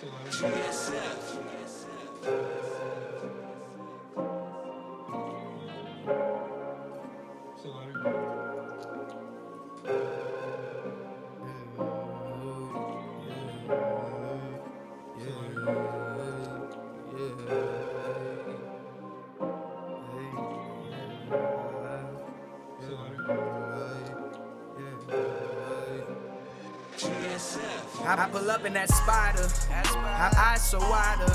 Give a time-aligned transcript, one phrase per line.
[0.00, 1.36] GSF.
[1.36, 1.90] GSF.
[2.24, 2.79] É
[28.02, 31.32] I pull up in that spider, her eyes so wider.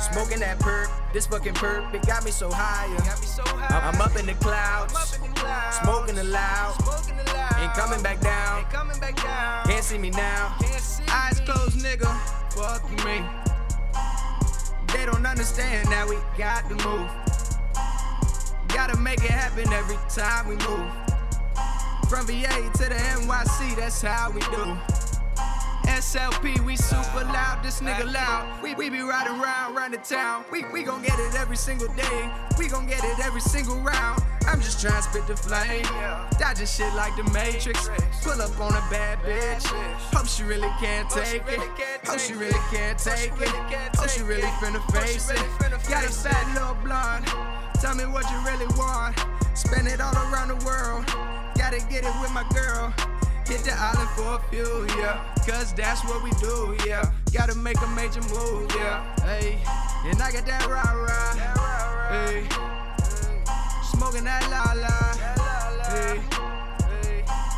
[0.00, 2.96] Smoking that perp, this fucking perp, it got me so higher.
[3.70, 4.94] I'm up in the clouds,
[5.82, 6.74] smoking aloud.
[7.58, 8.64] Ain't coming back down,
[9.66, 10.56] can't see me now.
[11.10, 12.08] Eyes closed, nigga,
[12.54, 13.22] fuck me.
[14.92, 17.08] They don't understand that we got to move.
[18.68, 20.90] Gotta make it happen every time we move.
[22.08, 24.76] From VA to the NYC, that's how we do.
[25.98, 28.62] SLP, we super loud, this nigga loud.
[28.62, 30.44] We, we be riding around, round the town.
[30.50, 32.32] We, we gon' get it every single day.
[32.58, 34.22] We gon' get it every single round.
[34.46, 35.84] I'm just trying to spit the flame.
[36.38, 37.90] Dodging shit like the Matrix.
[38.22, 39.66] Pull up on a bad bitch.
[40.14, 41.60] Hope she really can't take it.
[42.06, 43.96] Hope she really can't take it.
[43.96, 45.42] Hope she really finna face it.
[45.88, 47.26] Got a fat little blonde.
[47.80, 49.16] Tell me what you really want.
[49.54, 51.04] Spend it all around the world.
[51.56, 52.94] Gotta get it with my girl.
[53.50, 55.18] Hit the island for a few, yeah.
[55.44, 57.02] Cause that's what we do, yeah.
[57.32, 59.02] Gotta make a major move, yeah.
[59.24, 59.58] Hey,
[60.04, 61.34] and I got that rah rah.
[62.10, 62.46] Hey,
[63.90, 64.88] smoking that la la.
[65.90, 66.20] Hey,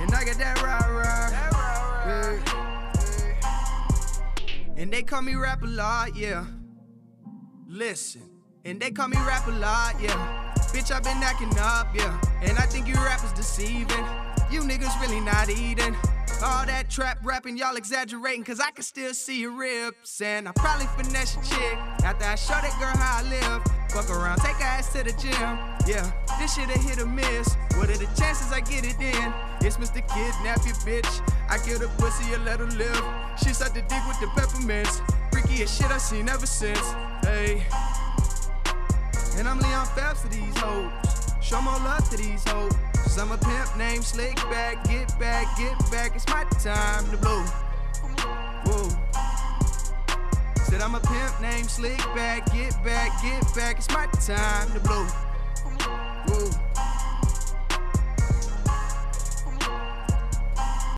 [0.00, 1.30] and I got that rah rah.
[2.06, 2.40] Hey.
[4.80, 6.46] And they call me rap a lot, yeah.
[7.68, 8.22] Listen,
[8.64, 10.54] and they call me rap a lot, yeah.
[10.72, 12.18] Bitch, i been acting up, yeah.
[12.42, 14.33] And I think you rappers deceiving.
[14.50, 15.96] You niggas really not eating.
[16.42, 20.20] All that trap rapping, y'all exaggerating, cause I can still see your ribs.
[20.20, 23.62] And I probably finesse your chick after I show that girl how I live.
[23.90, 25.58] Fuck around, take her ass to the gym.
[25.86, 27.54] Yeah, this shit a hit or miss.
[27.76, 29.32] What are the chances I get it in?
[29.60, 30.02] It's Mr.
[30.06, 31.20] Kidnap your bitch.
[31.48, 33.04] I kill the pussy and let her live.
[33.38, 35.00] She sucked the dick with the peppermints.
[35.32, 36.92] Freakiest shit I seen ever since.
[37.22, 37.64] Hey.
[39.36, 41.13] And I'm Leon Phelps to these hoes.
[41.44, 42.72] Show more love to these hoes.
[42.94, 44.82] Cause I'm a pimp named Slick Back.
[44.88, 46.16] Get back, get back.
[46.16, 47.42] It's my time to blow.
[48.64, 48.88] Whoa.
[50.64, 52.50] Said I'm a pimp named Slick Back.
[52.50, 53.76] Get back, get back.
[53.76, 55.06] It's my time to blow.